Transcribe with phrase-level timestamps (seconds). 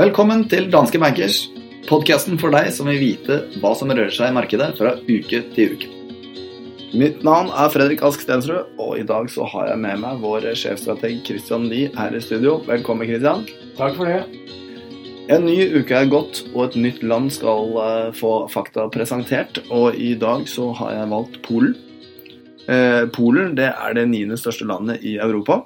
[0.00, 1.42] Velkommen til Danske Bankers,
[1.84, 5.74] podkasten for deg som vil vite hva som rører seg i markedet fra uke til
[5.74, 5.90] uke.
[6.96, 10.48] Mitt navn er Fredrik Ask Stensrud, og i dag så har jeg med meg vår
[10.56, 12.62] sjefstrateg Christian Lie her i studio.
[12.64, 13.44] Velkommen, Christian.
[13.76, 14.24] Takk for det.
[15.30, 19.60] En ny uke er gått, og et nytt land skal eh, få fakta presentert.
[19.70, 21.76] Og i dag så har jeg valgt Polen.
[22.66, 25.62] Eh, Polen det er det niende største landet i Europa.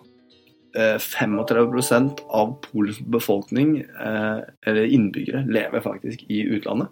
[0.75, 6.89] 35% av Polens befolkning, eh, eller innbyggere, lever faktisk i utlandet.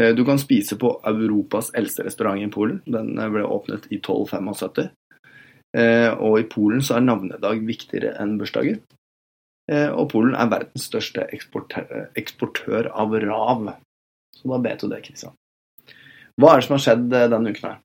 [0.00, 2.80] Eh, du kan spise på Europas eldste restaurant i Polen.
[2.86, 4.88] Den eh, ble åpnet i 1275.
[6.20, 8.80] Og i Polen så er navnedag viktigere enn bursdager.
[9.92, 13.70] Og Polen er verdens største eksportør, av rav.
[14.36, 15.34] Så da vet du det, Kristian.
[16.40, 17.80] Hva er det som har skjedd denne uken her?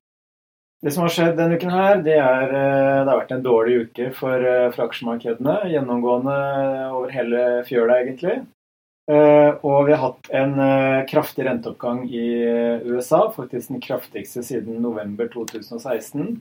[0.78, 3.80] Det som har skjedd denne uken, her, det er eh, det har vært en dårlig
[3.88, 5.56] uke for, eh, for aksjemarkedene.
[5.72, 6.36] Gjennomgående
[6.92, 8.36] over hele fjøla, egentlig.
[9.10, 10.54] Eh, og vi har hatt en
[11.10, 12.28] kraftig renteoppgang i
[12.86, 16.36] USA, faktisk den kraftigste siden november 2016.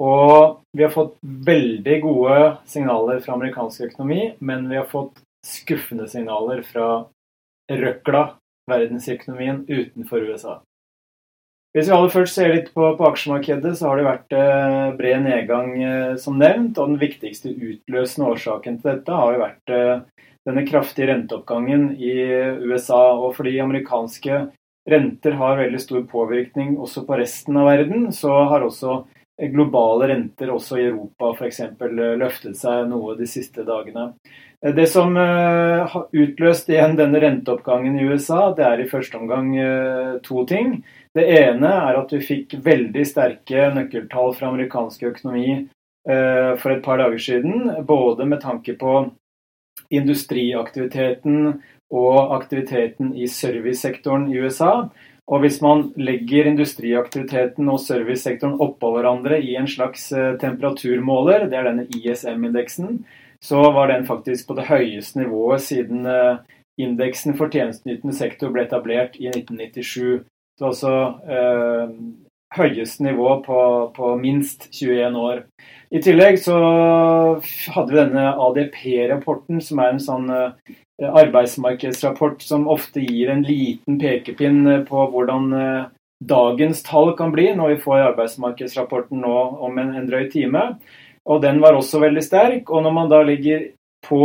[0.00, 2.36] Og vi har fått veldig gode
[2.68, 6.88] signaler fra amerikansk økonomi, men vi har fått skuffende signaler fra
[7.70, 8.24] røkla
[8.70, 10.60] verdensøkonomien utenfor USA.
[11.76, 15.20] Hvis vi aller først ser litt på, på aksjemarkedet, så har det vært eh, bred
[15.22, 16.80] nedgang eh, som nevnt.
[16.80, 22.16] Og den viktigste utløsende årsaken til dette har jo vært eh, denne kraftige renteoppgangen i
[22.64, 23.12] USA.
[23.20, 24.42] Og fordi amerikanske
[24.90, 29.04] renter har veldig stor påvirkning også på resten av verden, så har også
[29.48, 31.60] globale renter også i Europa f.eks.
[31.60, 34.10] Eh, løftet seg noe de siste dagene.
[34.60, 39.20] Eh, det som eh, har utløst igjen denne renteoppgangen i USA, det er i første
[39.20, 39.52] omgang
[40.26, 40.80] to ting.
[41.16, 45.64] Det ene er at vi fikk veldig sterke nøkkeltall fra amerikansk økonomi
[46.06, 47.66] for et par dager siden.
[47.84, 48.92] Både med tanke på
[49.90, 51.58] industriaktiviteten
[51.90, 54.86] og aktiviteten i servicesektoren i USA.
[55.30, 61.58] Og hvis man legger industriaktiviteten og servicesektoren oppå hverandre i en slags eh, temperaturmåler, det
[61.58, 63.04] er denne ISM-indeksen,
[63.40, 66.42] så var den faktisk på det høyeste nivået siden eh,
[66.82, 70.26] indeksen for tjenesteytende sektor ble etablert i 1997.
[70.58, 70.94] Så altså
[71.30, 71.94] eh,
[72.56, 73.60] høyeste nivå på,
[73.96, 75.42] på, minst 21 år.
[75.90, 76.56] I tillegg så
[77.74, 83.98] hadde vi denne ADP-rapporten, som er en sånn eh, arbeidsmarkedsrapport som ofte gir en liten
[84.02, 85.88] pekepinn på hvordan eh,
[86.20, 90.66] dagens tall kan bli når vi får arbeidsmarkedsrapporten nå om en, en drøy time.
[91.30, 92.70] Og den var også veldig sterk.
[92.70, 93.70] Og når man da ligger
[94.06, 94.24] på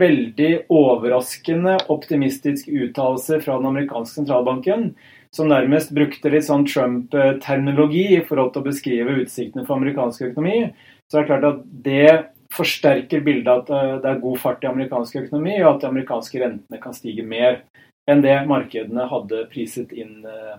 [0.00, 4.90] veldig overraskende optimistisk uttalelse fra den amerikanske sentralbanken,
[5.34, 10.70] som nærmest brukte litt sånn Trump-terminologi i forhold til å beskrive utsiktene for amerikansk økonomi,
[11.10, 12.10] så er det klart at det
[12.54, 16.42] forsterker bildet at eh, det er god fart i amerikansk økonomi, og at de amerikanske
[16.42, 17.62] rentene kan stige mer
[18.10, 20.56] enn det markedene hadde priset inn eh,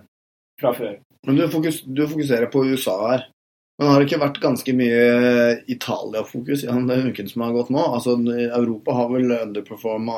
[0.60, 0.96] fra før.
[1.26, 1.44] Men du
[2.08, 3.26] fokuserer på USA her.
[3.78, 5.02] Men har det ikke vært ganske mye
[5.72, 7.82] Italia-fokus gjennom den uken som har gått nå?
[7.96, 10.16] Altså, Europa har vel underperforma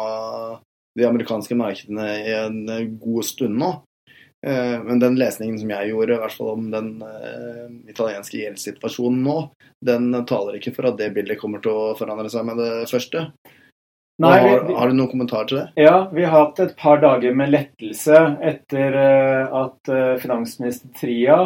[0.99, 2.59] de amerikanske markedene i en
[3.01, 3.71] god stund nå.
[4.47, 9.23] Eh, men den lesningen som jeg gjorde, i hvert fall om den uh, italienske gjeldssituasjonen
[9.25, 9.37] nå,
[9.85, 13.25] den taler ikke for at det bildet kommer til å forandre seg med det første.
[14.23, 15.65] Nei, har, har, du noen kommentar til det?
[15.81, 21.39] Ja, vi har hatt et par dager med lettelse etter uh, at finansminister Tria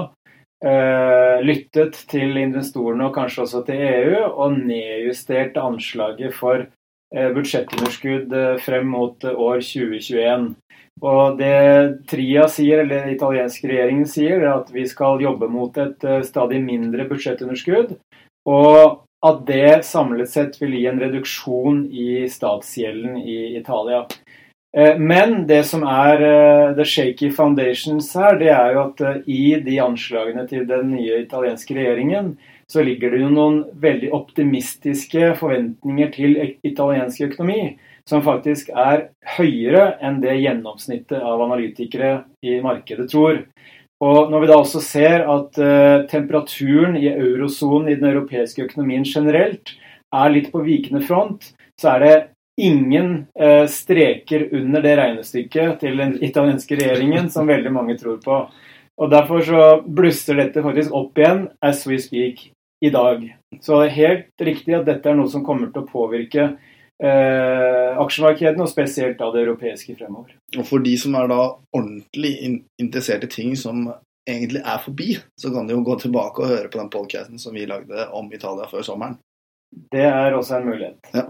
[0.58, 6.64] lyttet til investorene og kanskje også til EU, og nedjustert anslaget for
[7.14, 10.48] budsjettunderskudd frem mot år 2021.
[11.04, 15.76] Og det Tria sier, eller den italienske regjeringen sier, er at vi skal jobbe mot
[15.78, 17.94] et eh, stadig mindre budsjettunderskudd.
[18.48, 24.04] Og at det samlet sett vil gi en reduksjon i statsgjelden i Italia.
[24.76, 29.56] Eh, men det som er eh, the shaky foundations her, det er jo at i
[29.64, 32.34] de anslagene til den nye italienske regjeringen,
[32.68, 36.36] så ligger det jo noen veldig optimistiske forventninger til
[36.68, 37.78] italiensk økonomi
[38.08, 42.12] som faktisk er høyere enn det gjennomsnittet av analytikere
[42.44, 43.40] i markedet tror.
[44.04, 45.58] Og Når vi da også ser at
[46.08, 49.74] temperaturen i eurosonen i den europeiske økonomien generelt
[50.14, 51.50] er litt på vikende front,
[51.80, 52.14] så er det
[52.58, 58.38] ingen eh, streker under det regnestykket til den italienske regjeringen som veldig mange tror på.
[58.98, 62.48] Og Derfor så blusser dette faktisk opp igjen as we speak
[62.82, 63.22] i dag.
[63.62, 67.94] Så det er helt riktig at dette er noe som kommer til å påvirke eh,
[68.02, 70.34] aksjemarkedene, og spesielt da det europeiske fremover.
[70.58, 71.40] Og For de som er da
[71.74, 72.34] ordentlig
[72.82, 73.86] interessert i ting som
[74.28, 77.54] egentlig er forbi, så kan de jo gå tilbake og høre på den podcasten som
[77.56, 79.16] vi lagde om Italia før sommeren.
[79.92, 81.10] Det er også en mulighet.
[81.14, 81.28] Ja.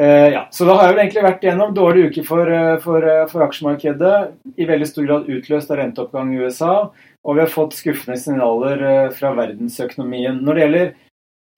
[0.00, 0.48] Eh, ja.
[0.50, 3.42] Så da har jeg vel egentlig vært gjennom dårlige uker for, eh, for, eh, for,
[3.46, 4.16] aksjemarkedet.
[4.58, 6.90] I veldig stor grad utløst av renteoppgang i USA.
[7.24, 10.42] Og vi har fått skuffende signaler fra verdensøkonomien.
[10.42, 10.92] Når det gjelder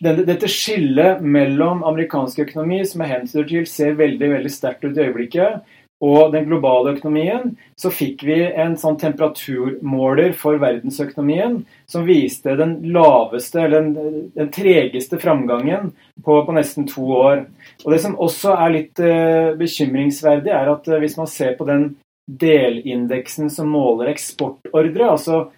[0.03, 4.97] denne, dette skillet mellom amerikansk økonomi, som jeg hentyder til, ser veldig veldig sterkt ut
[4.97, 5.63] i øyeblikket,
[5.99, 11.59] og den globale økonomien, så fikk vi en sånn temperaturmåler for verdensøkonomien
[11.91, 15.91] som viste den laveste, eller den, den tregeste framgangen
[16.23, 17.47] på, på, nesten to år.
[17.85, 21.67] Og Det som også er litt uh, bekymringsverdig, er at uh, hvis man ser på
[21.67, 21.91] den
[22.29, 25.49] delindeksen som måler eksportordre, altså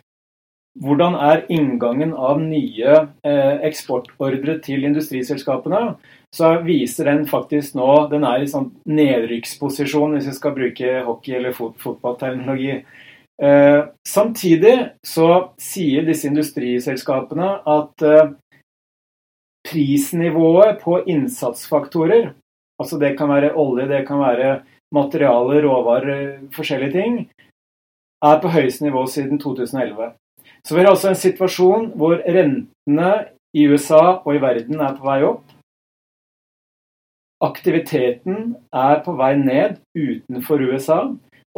[0.78, 2.92] hvordan er inngangen av nye
[3.26, 5.96] eh, eksportordre til industriselskapene,
[6.34, 11.36] så viser den faktisk nå Den er i sånn nedrykksposisjon, hvis vi skal bruke hockey-
[11.40, 12.84] eller fot fotballterminologi.
[13.42, 14.76] Eh, samtidig
[15.06, 15.28] så
[15.58, 18.32] sier disse industriselskapene at eh,
[19.66, 22.32] prisnivået på innsatsfaktorer,
[22.80, 24.60] altså det kan være olje, det kan være
[24.94, 26.24] materialer, råvarer,
[26.54, 27.20] forskjellige ting,
[28.24, 30.12] er på høyeste nivå siden 2011.
[30.66, 33.10] Så vi har altså en situasjon hvor rentene
[33.56, 35.56] i USA og i verden er på vei opp.
[37.40, 41.00] Aktiviteten er på vei ned utenfor USA.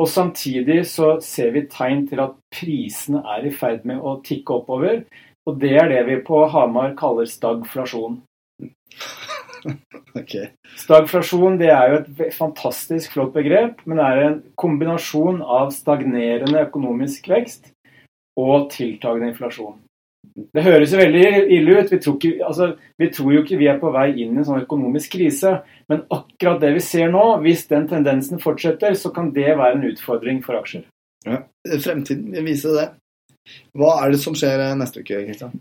[0.01, 4.61] Og samtidig så ser vi tegn til at prisene er i ferd med å tikke
[4.63, 5.03] oppover.
[5.47, 8.21] Og det er det vi på Hamar kaller stagflasjon.
[10.13, 10.51] Okay.
[10.77, 17.31] Stagflasjon det er jo et fantastisk flott begrep, men er en kombinasjon av stagnerende økonomisk
[17.33, 17.72] vekst
[18.41, 19.81] og tiltagende inflasjon.
[20.33, 21.91] Det høres jo veldig ille ut.
[21.93, 22.69] Vi tror, ikke, altså,
[23.01, 25.59] vi tror, jo ikke vi er på vei inn i en sånn økonomisk krise.
[25.91, 29.91] Men akkurat det vi ser nå, hvis den tendensen fortsetter, så kan det være en
[29.91, 30.87] utfordring for aksjer.
[31.27, 31.43] Ja,
[31.85, 32.89] Fremtiden vil vise det.
[33.77, 35.53] Hva er det som skjer neste uke, Kristian?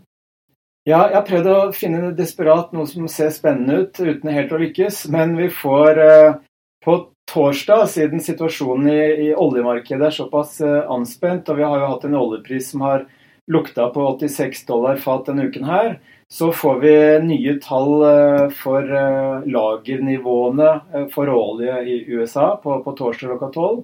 [0.88, 4.58] Ja, jeg har prøvd å finne desperat noe som ser spennende ut, uten helt å
[4.62, 5.04] lykkes.
[5.14, 6.40] Men vi får eh,
[6.82, 6.96] på
[7.32, 12.06] torsdag, siden situasjonen i, i oljemarkedet er såpass uh, anspent, og vi har jo hatt
[12.08, 13.06] en oljepris som har
[13.50, 15.96] lukta på 86 dollar fat denne uken her,
[16.32, 16.94] så får vi
[17.26, 23.82] nye tall uh, for uh, lagernivåene for olje i USA på, på torsdag klokka 12.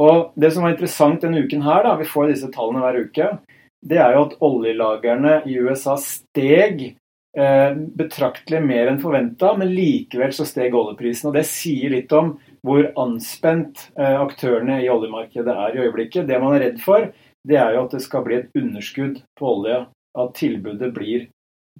[0.00, 3.32] Og det som var interessant denne uken her, da, vi får disse tallene hver uke,
[3.80, 6.90] det er jo at oljelagrene i USA steg
[7.30, 11.28] Eh, betraktelig mer enn forventa, men likevel så steg oljeprisen.
[11.30, 12.32] og Det sier litt om
[12.66, 16.28] hvor anspent eh, aktørene i oljemarkedet er i øyeblikket.
[16.28, 17.08] Det man er redd for,
[17.48, 19.82] det er jo at det skal bli et underskudd på olje.
[20.18, 21.28] At tilbudet blir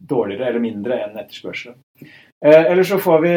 [0.01, 1.81] dårligere eller mindre enn etterspørselen.
[2.01, 3.35] Eh, eller så får vi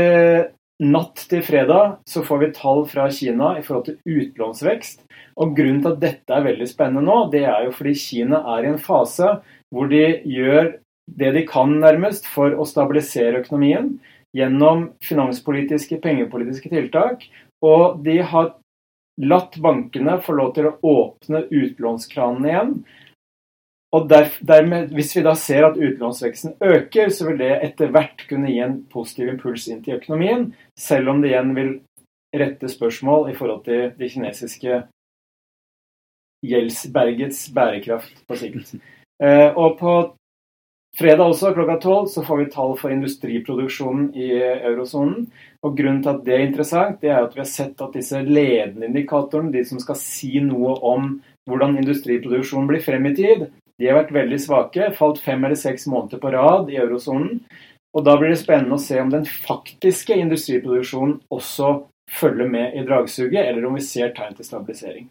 [0.84, 5.04] natt til fredag så får vi tall fra Kina i forhold til utlånsvekst.
[5.42, 8.66] Og Grunnen til at dette er veldig spennende nå, det er jo fordi Kina er
[8.66, 9.36] i en fase
[9.74, 10.76] hvor de gjør
[11.20, 13.98] det de kan, nærmest, for å stabilisere økonomien
[14.34, 17.26] gjennom finanspolitiske, pengepolitiske tiltak.
[17.64, 18.54] Og de har
[19.22, 22.76] latt bankene få lov til å åpne utlånskranene igjen.
[23.94, 28.50] Og dermed, Hvis vi da ser at utlånsveksten øker, så vil det etter hvert kunne
[28.50, 31.72] gi en positiv impuls inn til økonomien, selv om det igjen vil
[32.34, 34.82] rette spørsmål i forhold til det kinesiske
[36.44, 38.76] gjeldsbergets bærekraft på sikt.
[39.24, 39.92] Eh, og på
[40.94, 45.26] Fredag også klokka tolv så får vi tall for industriproduksjonen i eurosonen.
[45.66, 48.22] Og Grunnen til at det er interessant, det er at vi har sett at disse
[48.28, 51.16] ledende indikatorene, de som skal si noe om
[51.50, 53.48] hvordan industriproduksjonen blir frem i tid,
[53.82, 54.92] de har vært veldig svake.
[55.00, 57.42] Falt fem eller seks måneder på rad i eurosonen.
[57.94, 62.86] Og Da blir det spennende å se om den faktiske industriproduksjonen også følger med i
[62.86, 65.10] dragsuget, eller om vi ser tegn til stabilisering.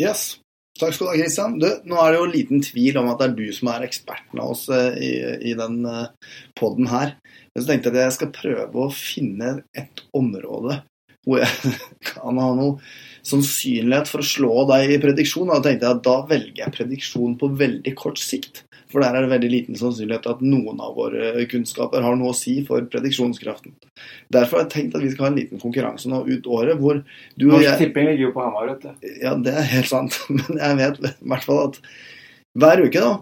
[0.00, 0.40] Yes.
[0.80, 1.58] Takk skal du ha, Kristian.
[1.60, 4.54] nå er det jo liten tvil om at det er du som er eksperten av
[4.54, 5.10] oss eh, i,
[5.50, 7.18] i den eh, poden her.
[7.52, 10.80] Men så tenkte jeg at jeg skal prøve å finne et område
[11.26, 11.74] hvor jeg
[12.14, 12.78] kan ha noe
[13.26, 15.52] sannsynlighet for å slå deg i prediksjon.
[15.52, 18.64] Da tenkte jeg at da velger jeg prediksjon på veldig kort sikt.
[18.90, 22.36] For der er det veldig liten sannsynlighet at noen av våre kunnskaper har noe å
[22.36, 23.76] si for prediksjonskraften.
[24.34, 27.00] Derfor har jeg tenkt at vi skal ha en liten konkurranse nå ut året hvor
[27.00, 29.08] du og jeg Norsk Tipping ligger jo på Hamar, vet du.
[29.22, 30.18] Ja, det er helt sant.
[30.36, 31.80] Men jeg vet i hvert fall at
[32.60, 33.14] hver uke da,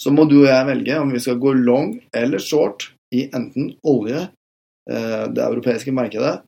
[0.00, 3.74] så må du og jeg velge om vi skal gå long eller short i enten
[3.86, 4.24] olje,
[4.90, 6.40] eh, det europeiske markedet,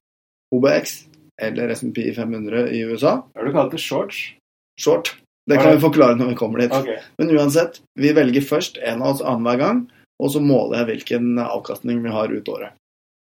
[0.54, 1.02] OBX
[1.42, 3.20] eller SMP 500 i USA.
[3.36, 4.32] Har du kalt det shorts?
[4.80, 5.14] Short.
[5.50, 6.72] Det kan vi forklare når vi kommer dit.
[6.72, 7.00] Okay.
[7.20, 9.82] Men uansett, vi velger først en av oss annenhver gang,
[10.22, 12.76] og så måler jeg hvilken avkastning vi har ut året.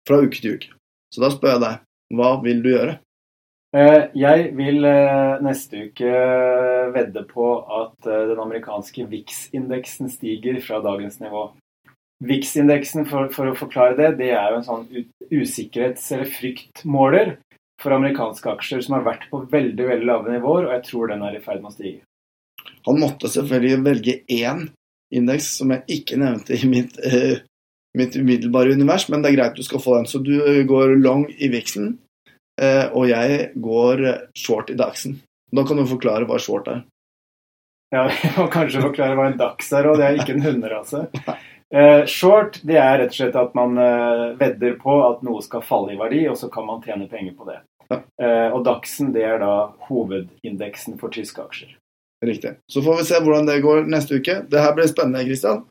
[0.06, 0.70] Fra uke til uke.
[1.14, 1.80] Så da spør jeg deg,
[2.16, 3.00] hva vil du gjøre?
[3.72, 6.12] Eh, jeg vil eh, neste uke
[6.92, 7.46] vedde på
[7.80, 11.46] at eh, den amerikanske VIX-indeksen stiger fra dagens nivå.
[12.22, 14.84] VIX-indeksen, for, for, å forklare det, det er jo en sånn
[15.32, 17.34] usikkerhets- eller fryktmåler
[17.82, 21.24] for amerikanske aksjer som har vært på veldig veldig lave nivåer, og jeg tror den
[21.26, 22.04] er i ferd med å stige.
[22.86, 24.66] Han måtte selvfølgelig velge én
[25.12, 27.42] indeks som jeg ikke nevnte i mitt, eh,
[27.98, 30.08] mitt umiddelbare univers, men det er greit du skal få den.
[30.08, 31.98] Så du går long i Vixen,
[32.60, 35.20] eh, og jeg går short i Daxen.
[35.52, 36.84] Da kan du forklare hva short er.
[37.92, 41.06] Ja, vi må kanskje forklare hva en dags er, og det er ikke en hunderase.
[41.72, 45.62] Uh, short det er rett og slett at man uh, vedder på at noe skal
[45.64, 47.54] falle i verdi, og så kan man tjene penger på det.
[47.88, 51.70] Uh, og dagsen det er da hovedindeksen for tyske aksjer.
[52.22, 52.56] Riktig.
[52.70, 54.42] Så får vi se hvordan det går neste uke.
[54.50, 55.64] Det her blir spennende, Kristian.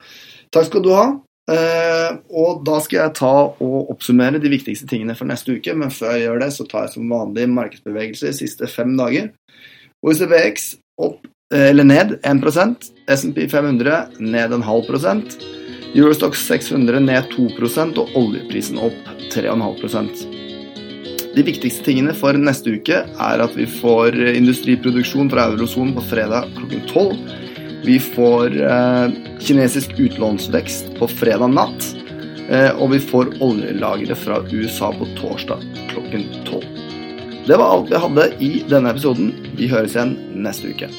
[0.52, 1.12] Takk skal du ha.
[2.32, 5.74] og da skal jeg ta og oppsummere de viktigste tingene for neste uke.
[5.76, 9.32] Men før jeg gjør det, så tar jeg som vanlig markedsbevegelse de siste fem dager.
[10.04, 15.36] OECBX opp eller ned 1% SMP 500 ned en halv prosent.
[15.96, 20.51] Eurostox 600 ned 2% og oljeprisen opp 3,5
[21.36, 26.50] De viktigste tingene for neste uke er at vi får industriproduksjon fra eurosonen på fredag
[26.58, 27.14] klokken 12.
[27.86, 31.88] Vi får eh, kinesisk utlånsvekst på fredag natt.
[32.52, 36.68] Eh, og vi får oljelagre fra USA på torsdag klokken 12.
[37.48, 39.32] Det var alt vi hadde i denne episoden.
[39.58, 40.92] Vi høres igjen neste uke.